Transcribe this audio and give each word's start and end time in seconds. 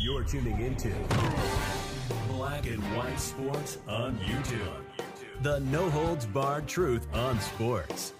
You're 0.00 0.24
tuning 0.24 0.60
into 0.60 0.92
Black 2.28 2.66
and 2.66 2.82
White 2.96 3.18
Sports 3.20 3.78
on 3.88 4.18
YouTube. 4.18 4.82
The 5.42 5.60
no 5.60 5.88
holds 5.90 6.26
barred 6.26 6.66
truth 6.66 7.06
on 7.14 7.40
sports. 7.40 8.12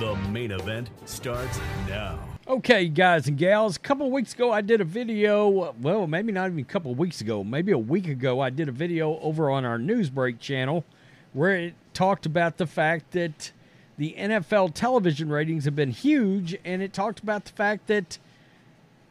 The 0.00 0.16
main 0.30 0.50
event 0.50 0.90
starts 1.04 1.60
now. 1.88 2.18
Okay, 2.48 2.88
guys 2.88 3.26
and 3.28 3.36
gals, 3.36 3.76
a 3.76 3.80
couple 3.80 4.10
weeks 4.10 4.32
ago 4.32 4.52
I 4.52 4.60
did 4.60 4.80
a 4.80 4.84
video. 4.84 5.72
Well, 5.80 6.06
maybe 6.06 6.32
not 6.32 6.46
even 6.46 6.60
a 6.60 6.64
couple 6.64 6.94
weeks 6.94 7.20
ago, 7.20 7.42
maybe 7.42 7.72
a 7.72 7.78
week 7.78 8.08
ago, 8.08 8.40
I 8.40 8.50
did 8.50 8.68
a 8.68 8.72
video 8.72 9.18
over 9.20 9.50
on 9.50 9.64
our 9.64 9.78
Newsbreak 9.78 10.38
channel 10.38 10.84
where 11.32 11.56
it 11.56 11.74
talked 11.92 12.24
about 12.24 12.56
the 12.56 12.66
fact 12.66 13.10
that 13.12 13.52
the 13.98 14.14
NFL 14.18 14.74
television 14.74 15.28
ratings 15.28 15.64
have 15.64 15.74
been 15.74 15.90
huge, 15.90 16.56
and 16.64 16.82
it 16.82 16.92
talked 16.92 17.20
about 17.20 17.46
the 17.46 17.52
fact 17.52 17.86
that 17.88 18.18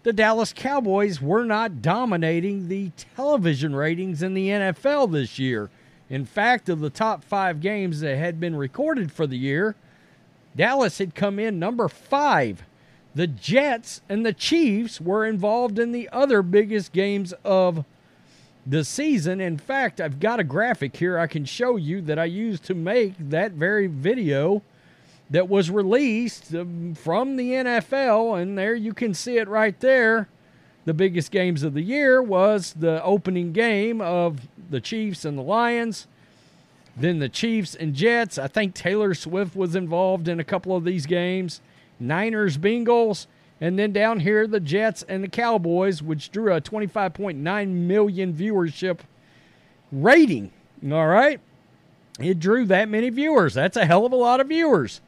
the 0.05 0.13
Dallas 0.13 0.53
Cowboys 0.53 1.19
were 1.19 1.43
not 1.43 1.81
dominating 1.81 2.67
the 2.67 2.91
television 3.15 3.75
ratings 3.75 4.21
in 4.21 4.35
the 4.35 4.49
NFL 4.49 5.11
this 5.11 5.39
year. 5.39 5.71
In 6.11 6.25
fact, 6.25 6.69
of 6.69 6.79
the 6.79 6.91
top 6.91 7.23
five 7.23 7.59
games 7.59 8.01
that 8.01 8.15
had 8.15 8.39
been 8.39 8.55
recorded 8.55 9.11
for 9.11 9.25
the 9.25 9.37
year, 9.37 9.75
Dallas 10.55 10.99
had 10.99 11.15
come 11.15 11.39
in 11.39 11.57
number 11.57 11.89
five. 11.89 12.63
The 13.15 13.25
Jets 13.25 14.01
and 14.07 14.23
the 14.23 14.31
Chiefs 14.31 15.01
were 15.01 15.25
involved 15.25 15.79
in 15.79 15.91
the 15.91 16.07
other 16.13 16.43
biggest 16.43 16.91
games 16.91 17.33
of 17.43 17.83
the 18.63 18.83
season. 18.83 19.41
In 19.41 19.57
fact, 19.57 19.99
I've 19.99 20.19
got 20.19 20.39
a 20.39 20.43
graphic 20.43 20.95
here 20.97 21.17
I 21.17 21.25
can 21.25 21.45
show 21.45 21.77
you 21.77 21.99
that 22.01 22.19
I 22.19 22.25
used 22.25 22.63
to 22.65 22.75
make 22.75 23.15
that 23.17 23.53
very 23.53 23.87
video 23.87 24.61
that 25.29 25.49
was 25.49 25.71
released 25.71 26.53
um, 26.53 26.93
from 26.95 27.35
the 27.35 27.51
NFL. 27.51 28.41
And 28.41 28.57
there 28.57 28.75
you 28.75 28.93
can 28.93 29.13
see 29.13 29.37
it 29.37 29.47
right 29.47 29.79
there. 29.79 30.29
The 30.85 30.93
biggest 30.93 31.31
games 31.31 31.63
of 31.63 31.73
the 31.73 31.81
year 31.81 32.21
was 32.21 32.73
the 32.73 33.03
opening 33.03 33.51
game 33.51 34.01
of 34.01 34.47
the 34.69 34.79
Chiefs 34.79 35.25
and 35.25 35.37
the 35.37 35.41
Lions. 35.41 36.07
Then 36.95 37.19
the 37.19 37.29
Chiefs 37.29 37.75
and 37.75 37.93
Jets. 37.93 38.37
I 38.37 38.47
think 38.47 38.75
Taylor 38.75 39.13
Swift 39.15 39.55
was 39.55 39.75
involved 39.75 40.27
in 40.27 40.39
a 40.39 40.43
couple 40.43 40.75
of 40.75 40.83
these 40.83 41.05
games. 41.05 41.59
Niners, 41.99 42.57
Bengals. 42.57 43.25
And 43.59 43.79
then 43.79 43.93
down 43.93 44.19
here, 44.19 44.47
the 44.47 44.59
Jets 44.59 45.03
and 45.03 45.23
the 45.23 45.27
Cowboys, 45.27 46.03
which 46.03 46.31
drew 46.31 46.53
a 46.53 46.61
25.9 46.61 47.69
million 47.69 48.33
viewership 48.33 48.99
rating. 49.91 50.51
All 50.83 51.07
right. 51.07 51.39
It 52.19 52.39
drew 52.39 52.65
that 52.65 52.89
many 52.89 53.09
viewers. 53.09 53.53
That's 53.53 53.75
a 53.75 53.85
hell 53.85 54.05
of 54.05 54.11
a 54.11 54.17
lot 54.17 54.39
of 54.39 54.47
viewers. 54.47 55.01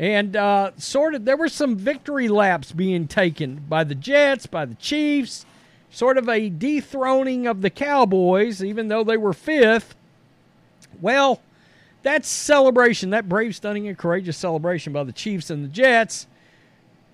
And 0.00 0.34
uh, 0.34 0.70
sort 0.78 1.14
of, 1.14 1.26
there 1.26 1.36
were 1.36 1.50
some 1.50 1.76
victory 1.76 2.26
laps 2.26 2.72
being 2.72 3.06
taken 3.06 3.56
by 3.68 3.84
the 3.84 3.94
Jets, 3.94 4.46
by 4.46 4.64
the 4.64 4.74
Chiefs, 4.76 5.44
sort 5.90 6.16
of 6.16 6.26
a 6.26 6.48
dethroning 6.48 7.46
of 7.46 7.60
the 7.60 7.68
Cowboys, 7.68 8.64
even 8.64 8.88
though 8.88 9.04
they 9.04 9.18
were 9.18 9.34
fifth. 9.34 9.94
Well, 11.02 11.42
that 12.02 12.24
celebration, 12.24 13.10
that 13.10 13.28
brave, 13.28 13.54
stunning, 13.54 13.88
and 13.88 13.98
courageous 13.98 14.38
celebration 14.38 14.94
by 14.94 15.04
the 15.04 15.12
Chiefs 15.12 15.50
and 15.50 15.62
the 15.62 15.68
Jets, 15.68 16.26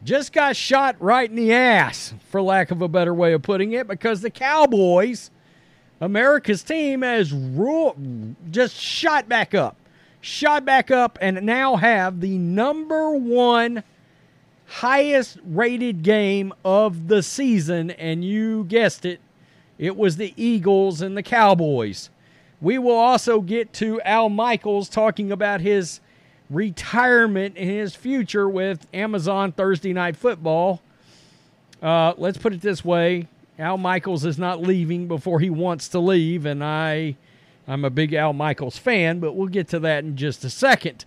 just 0.05 0.33
got 0.33 0.55
shot 0.55 0.95
right 1.01 1.29
in 1.29 1.35
the 1.35 1.53
ass, 1.53 2.15
for 2.29 2.41
lack 2.41 2.71
of 2.71 2.83
a 2.83 2.89
better 2.89 3.13
way 3.13 3.33
of 3.33 3.43
putting 3.43 3.73
it, 3.73 3.89
because 3.89 4.21
the 4.21 4.31
Cowboys, 4.31 5.33
America's 6.01 6.63
team, 6.63 7.03
has 7.03 7.33
ru- 7.33 8.37
just 8.53 8.77
shot 8.77 9.29
back 9.29 9.55
up 9.55 9.77
shot 10.27 10.65
back 10.65 10.91
up 10.91 11.17
and 11.21 11.47
now 11.47 11.77
have 11.77 12.21
the 12.21 12.37
number 12.37 13.13
one 13.13 13.85
highest 14.67 15.39
rated 15.45 16.03
game 16.03 16.53
of 16.65 17.07
the 17.07 17.23
season. 17.23 17.93
And 17.93 18.25
you 18.25 18.65
guessed 18.65 19.05
it, 19.05 19.21
it 19.79 19.97
was 19.97 20.17
the 20.17 20.35
Eagles 20.37 21.01
and 21.01 21.17
the 21.17 21.23
Cowboys. 21.23 22.11
We 22.61 22.77
will 22.79 22.97
also 22.97 23.41
get 23.41 23.73
to 23.75 24.01
Al 24.03 24.29
Michaels 24.29 24.89
talking 24.89 25.31
about 25.31 25.61
his 25.61 26.01
retirement 26.51 27.57
and 27.57 27.71
his 27.71 27.95
future 27.95 28.49
with 28.49 28.87
Amazon 28.93 29.53
Thursday 29.53 29.93
Night 29.93 30.17
Football. 30.17 30.83
Uh, 31.81 32.15
let's 32.17 32.39
put 32.39 32.53
it 32.53 32.63
this 32.63 32.85
way 32.85 33.29
Al 33.59 33.79
Michaels 33.79 34.25
is 34.25 34.39
not 34.39 34.61
leaving 34.61 35.07
before 35.07 35.39
he 35.39 35.51
wants 35.51 35.89
to 35.89 35.99
leave, 36.01 36.47
and 36.47 36.65
I 36.65 37.17
I'm 37.69 37.85
a 37.85 37.91
big 37.91 38.13
Al 38.15 38.33
Michaels 38.33 38.79
fan, 38.79 39.19
but 39.19 39.33
we'll 39.35 39.49
get 39.49 39.69
to 39.69 39.81
that 39.81 40.05
in 40.05 40.17
just 40.17 40.45
a 40.45 40.51
second. 40.51 41.05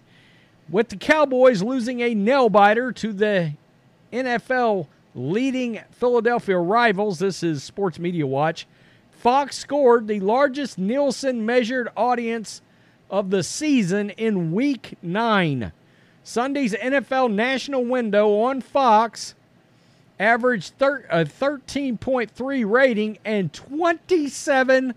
With 0.70 0.90
the 0.90 0.98
Cowboys 0.98 1.64
losing 1.64 2.02
a 2.02 2.14
nail 2.14 2.50
biter 2.50 2.92
to 2.92 3.14
the 3.14 3.54
NFL 4.12 4.88
leading 5.16 5.80
Philadelphia 5.92 6.58
rivals, 6.58 7.20
this 7.20 7.44
is 7.44 7.64
Sports 7.64 7.98
Media 7.98 8.28
Watch. 8.28 8.68
Fox 9.12 9.58
scored 9.58 10.08
the 10.08 10.20
largest 10.20 10.78
Nielsen 10.78 11.46
measured 11.46 11.90
audience 11.98 12.62
of 13.10 13.30
the 13.32 13.44
season 13.44 14.12
in 14.12 14.52
week 14.52 14.96
nine. 15.02 15.72
Sunday's 16.24 16.74
NFL 16.74 17.34
national 17.34 17.86
window 17.86 18.40
on 18.42 18.62
Fox 18.62 19.34
averaged 20.20 20.74
thir- 20.78 21.06
a 21.10 21.26
13.3 21.26 22.70
rating 22.70 23.18
and 23.26 23.52
27 23.52 24.94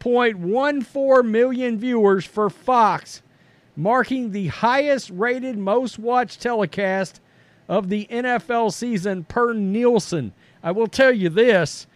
1.14 0.00 1.26
million 1.26 1.78
viewers 1.78 2.24
for 2.24 2.48
Fox, 2.50 3.22
marking 3.74 4.30
the 4.30 4.48
highest 4.48 5.10
rated, 5.10 5.58
most 5.58 5.98
watched 5.98 6.40
telecast 6.40 7.20
of 7.68 7.88
the 7.88 8.06
NFL 8.10 8.72
season 8.72 9.24
per 9.24 9.52
Nielsen. 9.52 10.32
I 10.62 10.70
will 10.72 10.86
tell 10.86 11.12
you 11.12 11.28
this 11.28 11.86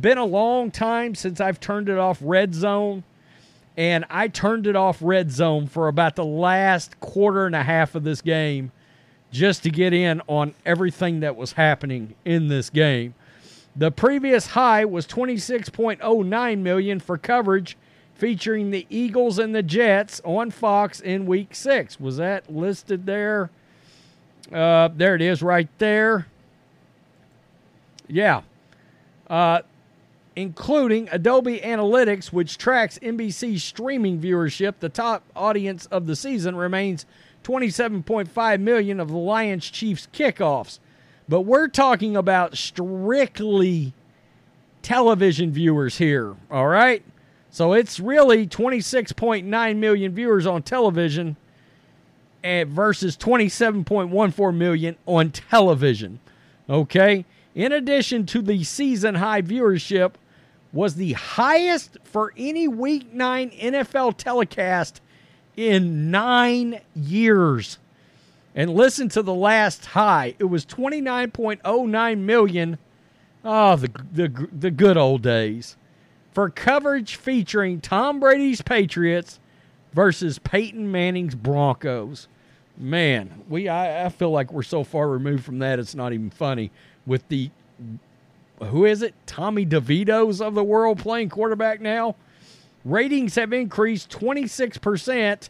been 0.00 0.18
a 0.18 0.24
long 0.24 0.70
time 0.70 1.14
since 1.14 1.40
I've 1.40 1.60
turned 1.60 1.88
it 1.88 1.98
off 1.98 2.18
Red 2.20 2.54
Zone, 2.54 3.04
and 3.76 4.04
I 4.10 4.28
turned 4.28 4.66
it 4.66 4.76
off 4.76 4.98
Red 5.00 5.30
Zone 5.30 5.66
for 5.66 5.88
about 5.88 6.16
the 6.16 6.24
last 6.24 6.98
quarter 7.00 7.46
and 7.46 7.54
a 7.54 7.62
half 7.62 7.94
of 7.94 8.04
this 8.04 8.20
game 8.20 8.72
just 9.30 9.62
to 9.62 9.70
get 9.70 9.92
in 9.92 10.22
on 10.26 10.54
everything 10.64 11.20
that 11.20 11.36
was 11.36 11.52
happening 11.52 12.14
in 12.24 12.48
this 12.48 12.70
game. 12.70 13.14
The 13.76 13.90
previous 13.90 14.48
high 14.48 14.84
was 14.86 15.06
26.09 15.06 16.58
million 16.58 16.98
for 16.98 17.18
coverage 17.18 17.76
featuring 18.14 18.70
the 18.70 18.86
Eagles 18.88 19.38
and 19.38 19.54
the 19.54 19.62
Jets 19.62 20.22
on 20.24 20.50
Fox 20.50 21.00
in 21.00 21.26
week 21.26 21.54
6. 21.54 22.00
Was 22.00 22.16
that 22.16 22.50
listed 22.52 23.04
there? 23.04 23.50
Uh, 24.50 24.88
there 24.96 25.14
it 25.14 25.20
is 25.20 25.42
right 25.42 25.68
there. 25.76 26.26
Yeah. 28.08 28.42
Uh, 29.28 29.60
including 30.34 31.08
Adobe 31.12 31.60
Analytics, 31.60 32.32
which 32.32 32.56
tracks 32.56 32.98
NBC 33.02 33.60
streaming 33.60 34.20
viewership. 34.20 34.74
The 34.80 34.88
top 34.88 35.22
audience 35.34 35.84
of 35.86 36.06
the 36.06 36.16
season 36.16 36.56
remains 36.56 37.04
27.5 37.44 38.60
million 38.60 39.00
of 39.00 39.08
the 39.08 39.16
Lions 39.16 39.68
Chiefs 39.68 40.08
kickoffs. 40.14 40.78
But 41.28 41.42
we're 41.42 41.68
talking 41.68 42.16
about 42.16 42.56
strictly 42.56 43.92
television 44.82 45.50
viewers 45.52 45.98
here, 45.98 46.36
all 46.50 46.68
right? 46.68 47.02
So 47.50 47.72
it's 47.72 47.98
really 47.98 48.46
26.9 48.46 49.76
million 49.76 50.14
viewers 50.14 50.46
on 50.46 50.62
television 50.62 51.36
eh, 52.44 52.64
versus 52.64 53.16
27.14 53.16 54.54
million 54.54 54.96
on 55.06 55.30
television. 55.30 56.20
Okay? 56.68 57.24
in 57.56 57.72
addition 57.72 58.26
to 58.26 58.42
the 58.42 58.62
season 58.62 59.16
high 59.16 59.40
viewership, 59.40 60.12
was 60.72 60.96
the 60.96 61.14
highest 61.14 61.96
for 62.04 62.34
any 62.36 62.68
Week 62.68 63.12
9 63.14 63.50
NFL 63.50 64.18
telecast 64.18 65.00
in 65.56 66.10
nine 66.10 66.80
years. 66.94 67.78
And 68.56 68.74
listen 68.74 69.10
to 69.10 69.22
the 69.22 69.34
last 69.34 69.84
high. 69.84 70.34
It 70.38 70.44
was 70.44 70.64
29.09 70.64 72.18
million. 72.18 72.78
Oh, 73.44 73.76
the, 73.76 73.90
the, 74.10 74.48
the 74.50 74.70
good 74.70 74.96
old 74.96 75.22
days. 75.22 75.76
For 76.32 76.48
coverage 76.48 77.16
featuring 77.16 77.82
Tom 77.82 78.18
Brady's 78.18 78.62
Patriots 78.62 79.38
versus 79.92 80.38
Peyton 80.38 80.90
Manning's 80.90 81.34
Broncos. 81.34 82.28
Man, 82.78 83.42
we 83.48 83.68
I, 83.68 84.06
I 84.06 84.08
feel 84.10 84.30
like 84.30 84.52
we're 84.52 84.62
so 84.62 84.84
far 84.84 85.08
removed 85.08 85.44
from 85.44 85.58
that 85.60 85.78
it's 85.78 85.94
not 85.94 86.12
even 86.12 86.28
funny. 86.28 86.70
With 87.06 87.26
the 87.28 87.50
who 88.62 88.84
is 88.84 89.02
it? 89.02 89.14
Tommy 89.26 89.64
DeVito's 89.64 90.40
of 90.40 90.54
the 90.54 90.64
world 90.64 90.98
playing 90.98 91.28
quarterback 91.30 91.80
now. 91.80 92.16
Ratings 92.84 93.34
have 93.34 93.52
increased 93.52 94.10
26% 94.10 95.48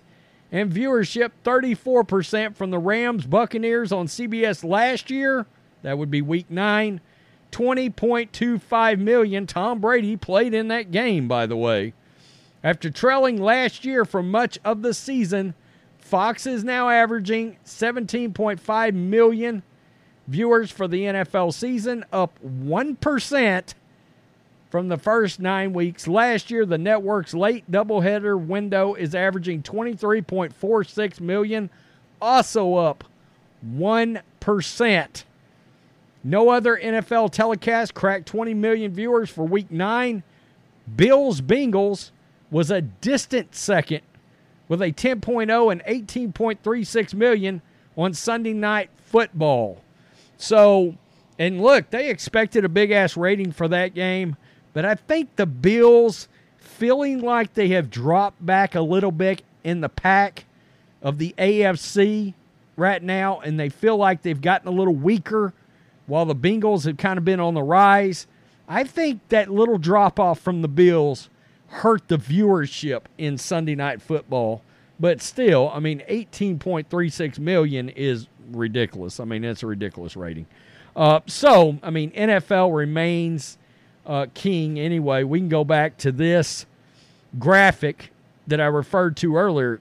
and 0.52 0.72
viewership 0.72 1.32
34% 1.44 2.54
from 2.54 2.70
the 2.70 2.78
Rams 2.78 3.26
Buccaneers 3.26 3.93
on 3.93 4.06
CBS 4.06 4.64
last 4.64 5.10
year. 5.10 5.46
That 5.82 5.98
would 5.98 6.10
be 6.10 6.22
week 6.22 6.50
9. 6.50 7.00
20.25 7.52 8.98
million. 8.98 9.46
Tom 9.46 9.81
Brady 9.81 10.16
played 10.16 10.52
in 10.52 10.69
that 10.69 10.90
game 10.90 11.28
by 11.28 11.46
the 11.46 11.56
way. 11.56 11.94
After 12.62 12.90
trailing 12.90 13.40
last 13.40 13.84
year 13.84 14.04
for 14.04 14.22
much 14.22 14.58
of 14.64 14.82
the 14.82 14.93
season, 14.93 15.54
Fox 15.98 16.46
is 16.46 16.64
now 16.64 16.88
averaging 16.88 17.56
17.5 17.64 18.94
million 18.94 19.62
viewers 20.26 20.70
for 20.70 20.88
the 20.88 21.02
NFL 21.02 21.52
season, 21.52 22.04
up 22.12 22.38
1% 22.44 23.75
from 24.76 24.88
the 24.88 24.99
first 24.99 25.40
nine 25.40 25.73
weeks. 25.73 26.06
Last 26.06 26.50
year, 26.50 26.67
the 26.67 26.76
network's 26.76 27.32
late 27.32 27.73
doubleheader 27.73 28.38
window 28.38 28.93
is 28.93 29.14
averaging 29.14 29.62
23.46 29.62 31.19
million, 31.19 31.70
also 32.20 32.75
up 32.75 33.02
1%. 33.67 35.25
No 36.23 36.50
other 36.50 36.76
NFL 36.76 37.32
telecast 37.32 37.94
cracked 37.94 38.26
20 38.26 38.52
million 38.52 38.93
viewers 38.93 39.31
for 39.31 39.46
week 39.46 39.70
nine. 39.70 40.23
Bills 40.94 41.40
Bengals 41.40 42.11
was 42.50 42.70
a 42.70 42.82
distant 42.82 43.55
second 43.55 44.02
with 44.69 44.82
a 44.82 44.93
10.0 44.93 45.73
and 45.73 45.82
18.36 45.84 47.14
million 47.14 47.62
on 47.96 48.12
Sunday 48.12 48.52
night 48.52 48.90
football. 48.99 49.82
So, 50.37 50.96
and 51.38 51.62
look, 51.62 51.88
they 51.88 52.11
expected 52.11 52.67
a 52.67 52.69
big 52.69 52.90
ass 52.90 53.17
rating 53.17 53.52
for 53.52 53.69
that 53.69 53.94
game, 53.94 54.37
but 54.76 54.84
I 54.84 54.94
think 54.94 55.37
the 55.37 55.46
Bills 55.46 56.28
feeling 56.58 57.23
like 57.23 57.55
they 57.55 57.69
have 57.69 57.88
dropped 57.88 58.44
back 58.44 58.75
a 58.75 58.82
little 58.82 59.11
bit 59.11 59.40
in 59.64 59.81
the 59.81 59.88
pack 59.88 60.44
of 61.00 61.17
the 61.17 61.34
AFC 61.38 62.34
right 62.76 63.02
now, 63.02 63.40
and 63.40 63.58
they 63.58 63.70
feel 63.70 63.96
like 63.96 64.20
they've 64.20 64.38
gotten 64.38 64.69
a 64.69 64.70
little 64.70 64.94
weaker 64.94 65.55
while 66.05 66.26
the 66.26 66.37
Bengals 66.37 66.84
have 66.84 66.99
kind 66.99 67.17
of 67.17 67.25
been 67.25 67.40
on 67.40 67.55
the 67.55 67.62
rise. 67.62 68.26
I 68.69 68.84
think 68.84 69.26
that 69.31 69.50
little 69.50 69.78
drop 69.78 70.20
off 70.20 70.40
from 70.40 70.61
the 70.61 70.69
Bills 70.69 71.31
hurt 71.69 72.08
the 72.08 72.19
viewership 72.19 73.05
in 73.17 73.38
Sunday 73.38 73.76
night 73.76 74.02
football. 74.02 74.61
But 75.00 75.23
still, 75.23 75.70
I 75.73 75.81
mean, 75.81 76.02
18.36 76.06 77.38
million 77.38 77.88
is 77.88 78.26
ridiculous. 78.50 79.20
I 79.20 79.25
mean, 79.25 79.43
it's 79.43 79.62
a 79.62 79.67
ridiculous 79.69 80.19
rating. 80.19 80.44
Uh, 80.94 81.20
so, 81.26 81.78
I 81.82 81.88
mean, 81.88 82.11
NFL 82.11 82.76
remains 82.76 83.56
uh, 84.06 84.26
king 84.34 84.78
anyway. 84.78 85.24
We 85.24 85.40
can 85.40 85.48
go 85.48 85.64
back 85.64 85.96
to 85.98 86.12
this 86.12 86.66
graphic 87.38 88.10
that 88.46 88.60
I 88.60 88.66
referred 88.66 89.16
to 89.18 89.36
earlier. 89.36 89.80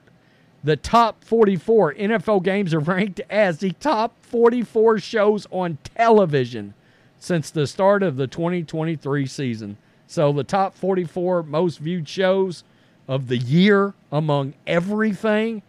The 0.64 0.76
top 0.76 1.22
44 1.24 1.94
NFL 1.94 2.42
games 2.42 2.74
are 2.74 2.80
ranked 2.80 3.20
as 3.30 3.58
the 3.58 3.72
top 3.72 4.14
44 4.22 4.98
shows 4.98 5.46
on 5.50 5.78
television 5.96 6.74
since 7.18 7.50
the 7.50 7.66
start 7.66 8.02
of 8.02 8.16
the 8.16 8.26
2023 8.26 9.26
season. 9.26 9.76
So, 10.08 10.32
the 10.32 10.44
top 10.44 10.74
44 10.74 11.42
most 11.42 11.78
viewed 11.78 12.08
shows 12.08 12.62
of 13.08 13.28
the 13.28 13.38
year 13.38 13.94
among 14.12 14.54
everything 14.66 15.62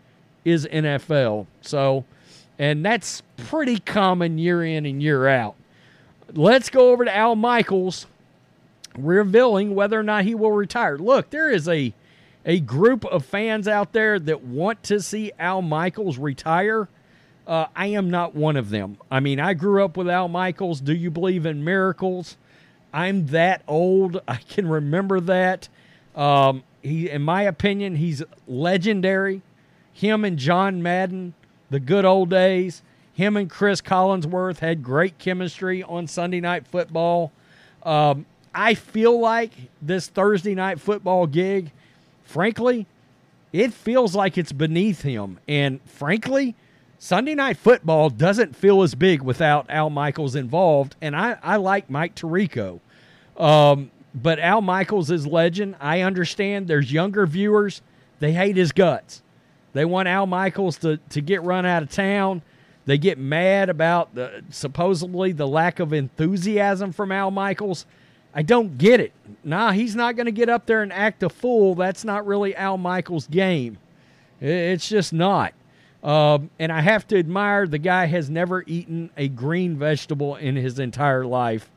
is 0.45 0.65
NFL. 0.68 1.48
So, 1.62 2.06
and 2.59 2.86
that's 2.86 3.21
pretty 3.36 3.80
common 3.80 4.38
year 4.38 4.63
in 4.63 4.86
and 4.86 5.01
year 5.01 5.27
out. 5.27 5.56
Let's 6.33 6.69
go 6.69 6.92
over 6.92 7.06
to 7.06 7.15
Al 7.15 7.36
Michaels 7.36 8.06
revealing 8.98 9.76
whether 9.76 10.00
or 10.00 10.04
not 10.04 10.26
he 10.26 10.36
will 10.36 10.52
retire. 10.52 10.98
Look, 10.98 11.30
there 11.30 11.50
is 11.50 11.68
a 11.68 11.94
a 12.46 12.62
group 12.62 13.04
of 13.06 13.26
fans 13.26 13.68
out 13.68 13.92
there 13.92 14.18
that 14.18 14.42
want 14.42 14.82
to 14.84 15.02
see 15.02 15.34
Al 15.38 15.62
Michaels 15.62 16.18
retire. 16.18 16.88
Uh, 17.46 17.66
I 17.76 17.88
am 17.88 18.10
not 18.10 18.36
one 18.36 18.56
of 18.56 18.70
them. 18.70 18.98
I 19.12 19.20
mean, 19.20 19.40
I 19.40 19.54
grew 19.54 19.84
up 19.84 19.98
with 19.98 20.10
Al 20.10 20.30
Michaels. 20.30 20.80
Do 20.80 20.94
you 20.94 21.12
believe 21.12 21.46
in 21.46 21.66
miracles? 21.66 22.38
I'm 22.94 23.28
that 23.28 23.64
old. 23.68 24.22
I 24.28 24.38
can 24.38 24.68
remember 24.68 25.20
that. 25.20 25.68
Um, 26.16 26.64
he, 26.82 27.10
in 27.10 27.22
my 27.22 27.44
opinion, 27.44 27.98
he's 27.98 28.24
legendary. 28.48 29.42
Him 29.92 30.24
and 30.24 30.38
John 30.38 30.82
Madden 30.82 31.34
the 31.70 31.80
good 31.80 32.06
old 32.06 32.30
days. 32.30 32.82
Him 33.14 33.36
and 33.36 33.50
Chris 33.50 33.82
Collinsworth 33.82 34.60
had 34.60 34.84
great 34.84 35.18
chemistry 35.18 35.84
on 35.84 36.08
Sunday 36.08 36.40
Night 36.40 36.68
Football. 36.68 37.32
Um, 37.84 38.26
I 38.54 38.74
feel 38.74 39.20
like 39.20 39.52
this 39.82 40.08
Thursday 40.08 40.56
Night 40.56 40.80
Football 40.80 41.28
gig, 41.28 41.72
frankly, 42.24 42.88
it 43.54 43.74
feels 43.74 44.16
like 44.16 44.38
it's 44.38 44.52
beneath 44.52 45.02
him. 45.02 45.40
And 45.48 45.80
frankly, 45.86 46.56
Sunday 47.00 47.36
Night 47.36 47.58
Football 47.58 48.10
doesn't 48.10 48.56
feel 48.56 48.82
as 48.82 48.96
big 48.96 49.22
without 49.22 49.70
Al 49.70 49.90
Michaels 49.90 50.36
involved. 50.36 50.96
And 51.02 51.16
I, 51.16 51.38
I 51.44 51.58
like 51.58 51.90
Mike 51.90 52.16
Tirico. 52.16 52.80
Um, 53.38 53.92
but 54.14 54.40
Al 54.40 54.62
Michaels 54.62 55.12
is 55.12 55.28
legend. 55.28 55.76
I 55.80 56.02
understand 56.02 56.68
there's 56.68 56.92
younger 56.92 57.28
viewers, 57.28 57.82
they 58.20 58.34
hate 58.34 58.58
his 58.58 58.72
guts. 58.72 59.22
They 59.74 59.86
want 59.86 60.08
Al 60.08 60.26
Michaels 60.26 60.78
to, 60.80 60.98
to 61.10 61.22
get 61.22 61.44
run 61.44 61.66
out 61.66 61.84
of 61.84 61.90
town. 61.90 62.42
They 62.86 62.98
get 62.98 63.20
mad 63.20 63.70
about 63.70 64.16
the 64.16 64.44
supposedly 64.50 65.34
the 65.34 65.48
lack 65.48 65.80
of 65.80 65.94
enthusiasm 65.94 66.94
from 66.94 67.12
Al 67.12 67.30
Michaels. 67.30 67.86
I 68.38 68.44
don't 68.44 68.78
get 68.78 69.00
it. 69.00 69.13
Nah, 69.44 69.71
he's 69.71 69.95
not 69.95 70.16
going 70.16 70.28
to 70.28 70.31
get 70.31 70.47
up 70.47 70.68
there 70.68 70.83
and 70.83 70.94
act 70.94 71.23
a 71.23 71.30
fool. 71.30 71.73
That's 71.73 72.06
not 72.06 72.28
really 72.28 72.56
Al 72.56 72.78
Michaels' 72.78 73.26
game. 73.26 73.80
It's 74.40 74.88
just 74.88 75.12
not. 75.12 75.56
Um, 76.04 76.52
and 76.59 76.71
I 76.71 76.81
have 76.81 77.07
to 77.07 77.18
admire 77.18 77.66
the 77.66 77.80
guy 77.80 78.06
has 78.06 78.30
never 78.30 78.64
eaten 78.68 79.09
a 79.18 79.28
green 79.28 79.76
vegetable 79.76 80.35
in 80.35 80.56
his 80.56 80.78
entire 80.78 81.26
life, 81.26 81.71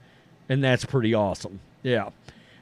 and 0.50 0.62
that's 0.62 0.85
pretty 0.85 1.14
awesome. 1.14 1.61
Yeah. 1.82 2.11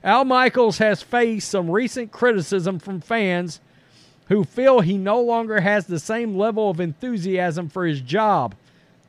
Al 0.04 0.25
Michaels 0.25 0.78
has 0.78 1.02
faced 1.02 1.49
some 1.49 1.68
recent 1.68 2.12
criticism 2.12 2.78
from 2.78 3.00
fans 3.00 3.61
who 4.28 4.44
feel 4.44 4.78
he 4.78 4.96
no 4.96 5.20
longer 5.20 5.61
has 5.61 5.87
the 5.88 5.99
same 5.99 6.38
level 6.38 6.70
of 6.70 6.78
enthusiasm 6.78 7.68
for 7.68 7.84
his 7.84 8.00
job. 8.00 8.54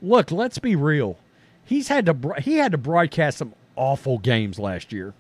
Look, 0.02 0.32
let's 0.32 0.58
be 0.58 0.76
real. 0.76 1.16
He's 1.64 1.90
had 1.90 2.08
to 2.08 2.34
he 2.40 2.56
had 2.56 2.72
to 2.72 2.80
broadcast 2.80 3.38
some 3.38 3.54
awful 3.80 4.20
games 4.20 4.60
last 4.60 4.94
year. 4.94 5.14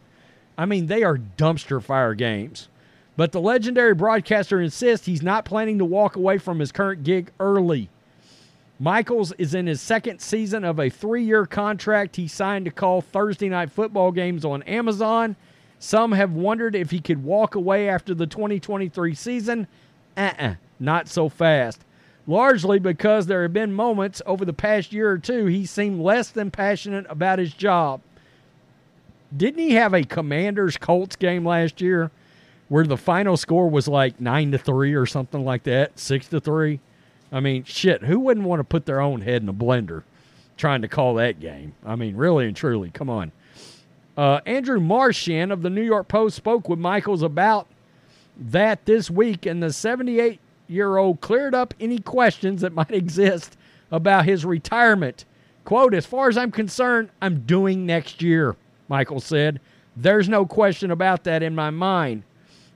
I 0.58 0.66
mean, 0.66 0.88
they 0.88 1.04
are 1.04 1.18
dumpster 1.18 1.82
fire 1.82 2.13
games. 2.13 2.68
But 3.16 3.32
the 3.32 3.42
legendary 3.42 3.94
broadcaster 3.94 4.62
insists 4.62 5.06
he's 5.06 5.22
not 5.22 5.44
planning 5.44 5.78
to 5.80 5.86
walk 5.86 6.16
away 6.16 6.38
from 6.38 6.60
his 6.60 6.72
current 6.72 7.04
gig 7.04 7.32
early. 7.39 7.89
Michaels 8.80 9.34
is 9.34 9.54
in 9.54 9.68
his 9.68 9.82
second 9.82 10.22
season 10.22 10.63
of 10.63 10.80
a 10.80 10.89
three 10.89 11.24
year 11.24 11.46
contract 11.46 12.16
he 12.16 12.30
signed 12.30 12.63
to 12.63 12.72
call 12.72 13.01
Thursday 13.01 13.50
night 13.50 13.72
football 13.72 14.12
games 14.13 14.46
on 14.46 14.63
Amazon. 14.63 15.36
Some 15.80 16.13
have 16.13 16.32
wondered 16.32 16.75
if 16.75 16.92
he 16.92 17.00
could 17.00 17.24
walk 17.24 17.56
away 17.56 17.89
after 17.89 18.13
the 18.13 18.28
2023 18.28 19.13
season 19.16 19.68
uh-uh, 20.16 20.56
not 20.80 21.08
so 21.08 21.30
fast. 21.30 21.82
Largely 22.28 22.80
because 22.80 23.25
there 23.25 23.42
have 23.42 23.54
been 23.54 23.74
moments 23.74 24.22
over 24.25 24.46
the 24.46 24.54
past 24.54 24.94
year 24.94 25.10
or 25.10 25.18
two 25.18 25.46
he 25.46 25.66
seemed 25.66 26.00
less 26.00 26.30
than 26.30 26.51
passionate 26.51 27.06
about 27.10 27.39
his 27.39 27.54
job. 27.54 28.01
Didn't 29.36 29.59
he 29.59 29.74
have 29.74 29.93
a 29.93 30.03
Commanders 30.03 30.77
Colts 30.77 31.15
game 31.15 31.45
last 31.45 31.81
year 31.81 32.12
where 32.67 32.86
the 32.86 32.98
final 32.98 33.38
score 33.38 33.69
was 33.69 33.88
like 33.88 34.19
9 34.19 34.51
to 34.51 34.57
3 34.57 34.93
or 34.93 35.05
something 35.05 35.43
like 35.43 35.63
that, 35.63 36.00
6 36.00 36.27
to 36.29 36.39
3? 36.39 36.79
I 37.31 37.39
mean, 37.39 37.63
shit, 37.63 38.03
who 38.03 38.19
wouldn't 38.19 38.48
want 38.48 38.59
to 38.59 38.63
put 38.63 38.86
their 38.86 39.01
own 39.01 39.21
head 39.21 39.41
in 39.43 39.50
a 39.50 39.53
blender 39.53 40.03
trying 40.57 40.81
to 40.81 40.88
call 40.88 41.13
that 41.15 41.39
game? 41.39 41.74
I 41.86 41.95
mean, 41.95 42.15
really 42.15 42.48
and 42.48 42.55
truly, 42.55 42.89
come 42.89 43.09
on. 43.09 43.31
Uh, 44.17 44.41
Andrew 44.45 44.79
Marchand 44.79 45.51
of 45.51 45.62
the 45.62 45.69
New 45.69 45.83
York 45.83 46.07
Post 46.07 46.36
spoke 46.36 46.67
with 46.67 46.79
Michaels 46.79 47.21
about 47.21 47.67
that 48.38 48.86
this 48.86 49.09
week, 49.09 49.45
and 49.45 49.62
the 49.62 49.71
78 49.71 50.39
year 50.67 50.98
old 50.98 51.21
cleared 51.21 51.55
up 51.55 51.74
any 51.79 52.00
questions 52.00 52.62
that 52.62 52.74
might 52.74 52.91
exist 52.91 53.57
about 53.91 54.25
his 54.25 54.43
retirement. 54.43 55.25
Quote, 55.65 55.93
as 55.93 56.05
far 56.05 56.29
as 56.29 56.38
I'm 56.38 56.51
concerned, 56.51 57.09
I'm 57.21 57.41
doing 57.41 57.86
next 57.86 58.21
year, 58.21 58.55
Michael 58.89 59.22
said. 59.22 59.62
There's 59.96 60.27
no 60.27 60.46
question 60.46 60.91
about 60.91 61.24
that 61.24 61.43
in 61.43 61.55
my 61.55 61.69
mind. 61.69 62.24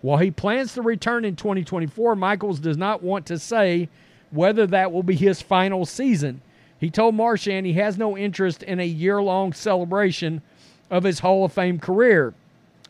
While 0.02 0.18
he 0.18 0.32
plans 0.32 0.74
to 0.74 0.82
return 0.82 1.26
in 1.26 1.36
2024, 1.36 2.16
Michaels 2.16 2.60
does 2.60 2.78
not 2.78 3.02
want 3.02 3.26
to 3.28 3.40
say 3.40 3.90
whether 4.32 4.68
that 4.68 4.92
will 4.92 5.04
be 5.04 5.16
his 5.16 5.42
final 5.42 5.86
season. 5.86 6.42
He 6.80 6.90
told 6.90 7.16
Marchand 7.16 7.66
he 7.66 7.74
has 7.74 7.98
no 7.98 8.18
interest 8.18 8.64
in 8.64 8.80
a 8.80 8.86
year 8.86 9.22
long 9.22 9.54
celebration 9.54 10.42
of 10.92 11.06
his 11.06 11.20
Hall 11.20 11.46
of 11.46 11.54
Fame 11.54 11.80
career. 11.80 12.34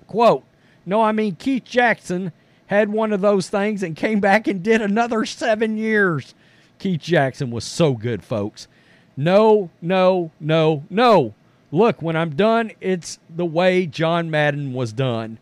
Quote, 0.07 0.43
No, 0.85 1.01
I 1.01 1.11
mean, 1.11 1.35
Keith 1.35 1.65
Jackson 1.65 2.31
had 2.67 2.89
one 2.89 3.13
of 3.13 3.21
those 3.21 3.49
things 3.49 3.83
and 3.83 3.95
came 3.95 4.19
back 4.19 4.47
and 4.47 4.63
did 4.63 4.81
another 4.81 5.25
seven 5.25 5.77
years. 5.77 6.33
Keith 6.79 7.01
Jackson 7.01 7.51
was 7.51 7.63
so 7.63 7.93
good, 7.93 8.23
folks. 8.23 8.67
No, 9.15 9.69
no, 9.81 10.31
no, 10.39 10.83
no. 10.89 11.35
Look, 11.73 12.03
when 12.03 12.15
I'm 12.15 12.35
done, 12.35 12.71
it's 12.81 13.17
the 13.35 13.47
way 13.47 13.87
John 13.87 14.29
Madden 14.29 14.73
was 14.73 14.93
done. 14.93 15.39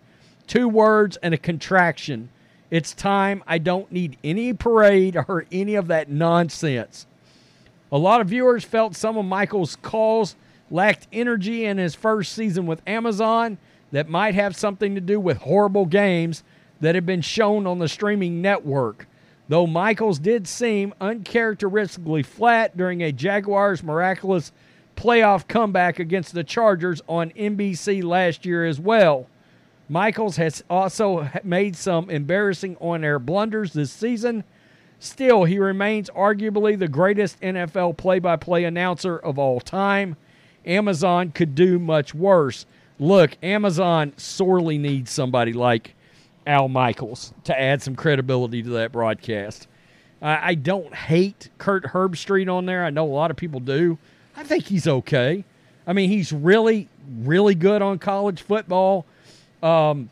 Two 0.47 0.69
words 0.69 1.17
and 1.17 1.33
a 1.33 1.38
contraction. 1.38 2.29
It's 2.69 2.93
time. 2.93 3.43
I 3.45 3.57
don't 3.57 3.91
need 3.91 4.15
any 4.23 4.53
parade 4.53 5.17
or 5.27 5.45
any 5.51 5.75
of 5.75 5.88
that 5.88 6.09
nonsense. 6.09 7.05
A 7.91 7.97
lot 7.97 8.21
of 8.21 8.29
viewers 8.29 8.63
felt 8.63 8.95
some 8.95 9.17
of 9.17 9.25
Michael's 9.25 9.75
calls 9.75 10.38
lacked 10.69 11.05
energy 11.11 11.65
in 11.65 11.77
his 11.77 11.95
first 11.95 12.31
season 12.31 12.65
with 12.65 12.81
Amazon 12.88 13.57
that 13.91 14.07
might 14.07 14.33
have 14.33 14.55
something 14.55 14.95
to 14.95 15.01
do 15.01 15.19
with 15.19 15.39
horrible 15.39 15.85
games 15.85 16.45
that 16.79 16.95
had 16.95 17.05
been 17.05 17.19
shown 17.19 17.67
on 17.67 17.79
the 17.79 17.89
streaming 17.89 18.41
network. 18.41 19.05
Though 19.50 19.67
Michaels 19.67 20.17
did 20.17 20.47
seem 20.47 20.93
uncharacteristically 21.01 22.23
flat 22.23 22.77
during 22.77 23.03
a 23.03 23.11
Jaguars 23.11 23.83
miraculous 23.83 24.53
playoff 25.01 25.48
comeback 25.48 25.98
against 25.98 26.31
the 26.31 26.43
Chargers 26.43 27.01
on 27.08 27.31
NBC 27.31 28.03
last 28.03 28.46
year 28.46 28.67
as 28.67 28.79
well. 28.79 29.25
Michaels 29.89 30.38
has 30.38 30.63
also 30.70 31.27
made 31.43 31.75
some 31.75 32.12
embarrassing 32.12 32.77
on 32.79 33.03
air 33.03 33.17
blunders 33.17 33.74
this 33.74 33.91
season. 33.91 34.43
Still, 35.00 35.46
he 35.46 35.58
remains 35.58 36.12
arguably 36.12 36.77
the 36.77 36.88
greatest 36.88 37.41
NFL 37.41 37.98
play 37.98 38.20
by 38.20 38.36
play 38.36 38.63
announcer 38.63 39.17
of 39.17 39.39
all 39.39 39.60
time. 39.60 40.17
Amazon 40.67 41.31
could 41.31 41.55
do 41.55 41.79
much 41.79 42.13
worse. 42.13 42.67
Look, 43.00 43.31
Amazon 43.41 44.13
sorely 44.17 44.77
needs 44.77 45.10
somebody 45.10 45.53
like 45.53 45.96
Al 46.46 46.67
Michaels 46.67 47.34
to 47.46 47.60
add 47.60 47.81
some 47.81 47.96
credibility 47.96 48.62
to 48.62 48.70
that 48.70 48.91
broadcast. 48.91 49.67
I 50.22 50.53
don't 50.53 50.93
hate 50.93 51.50
Kirk 51.58 51.86
Herbstreit 51.86 52.53
on 52.53 52.67
there. 52.67 52.86
I 52.86 52.91
know 52.91 53.05
a 53.05 53.10
lot 53.10 53.31
of 53.31 53.38
people 53.38 53.60
do. 53.60 53.98
I 54.35 54.43
think 54.43 54.65
he's 54.65 54.88
okay. 54.88 55.43
I 55.85 55.93
mean, 55.93 56.09
he's 56.09 56.31
really, 56.31 56.88
really 57.19 57.55
good 57.55 57.81
on 57.81 58.00
college 58.00 58.41
football. 58.41 59.05
Um, 59.61 60.09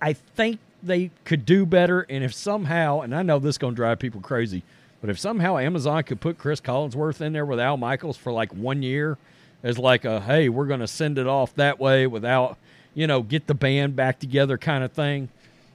I 0.00 0.14
think 0.14 0.58
they 0.82 1.10
could 1.24 1.46
do 1.46 1.64
better. 1.64 2.02
And 2.02 2.24
if 2.24 2.34
somehow, 2.34 3.00
and 3.00 3.14
I 3.14 3.22
know 3.22 3.38
this 3.38 3.54
is 3.54 3.58
going 3.58 3.74
to 3.74 3.76
drive 3.76 3.98
people 3.98 4.20
crazy, 4.20 4.62
but 5.00 5.10
if 5.10 5.18
somehow 5.18 5.58
Amazon 5.58 6.02
could 6.04 6.20
put 6.20 6.38
Chris 6.38 6.60
Collinsworth 6.60 7.20
in 7.20 7.32
there 7.32 7.46
with 7.46 7.60
Al 7.60 7.76
Michaels 7.76 8.16
for 8.16 8.32
like 8.32 8.52
one 8.52 8.82
year 8.82 9.18
as 9.62 9.78
like 9.78 10.04
a, 10.04 10.20
hey, 10.20 10.48
we're 10.48 10.66
going 10.66 10.80
to 10.80 10.88
send 10.88 11.18
it 11.18 11.26
off 11.26 11.54
that 11.56 11.78
way 11.78 12.06
without, 12.06 12.56
you 12.94 13.06
know, 13.06 13.22
get 13.22 13.46
the 13.46 13.54
band 13.54 13.96
back 13.96 14.18
together 14.18 14.58
kind 14.58 14.84
of 14.84 14.92
thing, 14.92 15.28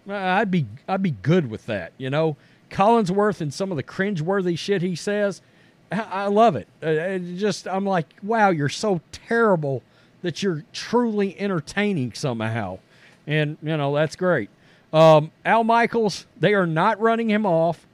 I'd 0.10 0.52
be 0.52 0.66
I'd 0.88 1.04
be 1.04 1.12
good 1.12 1.50
with 1.50 1.66
that. 1.66 1.92
You 1.98 2.10
know, 2.10 2.38
Collinsworth 2.70 3.42
and 3.42 3.54
some 3.54 3.72
of 3.72 3.78
the 3.78 3.84
cringeworthy 3.84 4.58
shit 4.58 4.82
he 4.82 4.96
says, 4.96 5.42
I 5.92 6.28
love 6.28 6.56
it. 6.56 6.68
it. 6.82 7.38
Just 7.38 7.68
I'm 7.68 7.86
like, 7.86 8.14
wow, 8.22 8.50
you're 8.50 8.70
so 8.70 9.02
terrible 9.12 9.84
that 10.22 10.44
you're 10.44 10.64
truly 10.74 11.40
entertaining 11.40 12.14
somehow, 12.14 12.80
and 13.26 13.58
you 13.62 13.78
know 13.78 13.94
that's 13.96 14.16
great. 14.16 14.50
Um, 14.94 15.32
Al 15.46 15.64
Michaels, 15.64 16.26
they 16.40 16.54
are 16.54 16.68
not 16.68 17.00
running 17.00 17.30
him 17.30 17.46
off. 17.46 17.86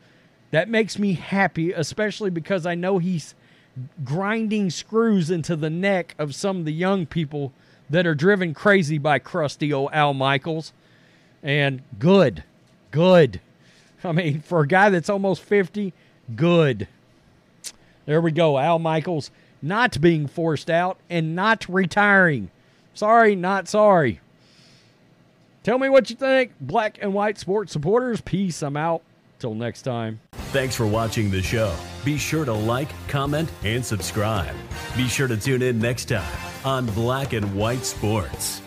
That 0.52 0.70
makes 0.70 1.00
me 1.00 1.14
happy, 1.14 1.72
especially 1.72 2.30
because 2.30 2.66
I 2.66 2.76
know 2.76 3.00
he's 3.00 3.34
grinding 4.04 4.70
screws 4.70 5.32
into 5.32 5.56
the 5.56 5.70
neck 5.70 6.14
of 6.20 6.36
some 6.36 6.58
of 6.58 6.66
the 6.66 6.74
young 6.74 7.06
people 7.08 7.52
that 7.90 8.06
are 8.06 8.16
driven 8.16 8.54
crazy 8.54 8.98
by 8.98 9.20
crusty 9.20 9.74
old 9.74 9.90
Al 9.94 10.14
Michaels. 10.14 10.74
And 11.42 11.82
good, 12.00 12.44
good. 12.92 13.42
I 14.04 14.12
mean, 14.12 14.42
for 14.42 14.62
a 14.62 14.68
guy 14.68 14.90
that's 14.90 15.10
almost 15.10 15.42
50, 15.42 15.94
good. 16.36 16.88
There 18.06 18.22
we 18.22 18.32
go. 18.32 18.58
Al 18.58 18.80
Michaels 18.80 19.32
not 19.62 20.00
being 20.02 20.28
forced 20.28 20.70
out 20.70 20.98
and 21.10 21.36
not 21.36 21.68
retiring. 21.70 22.52
Sorry, 22.94 23.36
not 23.36 23.68
sorry. 23.68 24.20
Tell 25.64 25.80
me 25.80 25.88
what 25.88 26.10
you 26.10 26.16
think, 26.18 26.52
black 26.60 26.98
and 27.02 27.14
white 27.14 27.38
sports 27.38 27.72
supporters. 27.72 28.20
Peace. 28.22 28.62
I'm 28.62 28.76
out. 28.76 29.02
Till 29.40 29.56
next 29.56 29.82
time. 29.82 30.22
Thanks 30.52 30.76
for 30.76 30.86
watching 30.86 31.30
the 31.30 31.42
show. 31.42 31.76
Be 32.06 32.18
sure 32.18 32.46
to 32.46 32.54
like, 32.54 32.90
comment, 33.08 33.50
and 33.64 33.84
subscribe. 33.84 34.56
Be 34.96 35.08
sure 35.08 35.28
to 35.28 35.36
tune 35.36 35.62
in 35.62 35.80
next 35.80 36.06
time 36.06 36.38
on 36.64 36.86
Black 36.88 37.34
and 37.34 37.54
White 37.56 37.84
Sports. 37.84 38.63